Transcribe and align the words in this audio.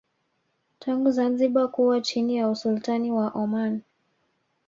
tangu 0.79 1.11
Zanzibar 1.11 1.71
kuwa 1.71 2.01
chini 2.01 2.37
ya 2.37 2.49
Usultani 2.49 3.11
wa 3.11 3.27
Oman 3.31 3.81